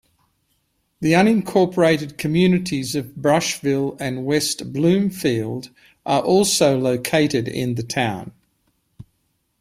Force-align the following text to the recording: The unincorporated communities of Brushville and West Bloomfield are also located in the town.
The 1.01 1.11
unincorporated 1.11 2.17
communities 2.17 2.95
of 2.95 3.15
Brushville 3.15 3.97
and 3.99 4.25
West 4.25 4.73
Bloomfield 4.73 5.69
are 6.07 6.23
also 6.23 6.75
located 6.79 7.47
in 7.47 7.75
the 7.75 7.83
town. 7.83 8.31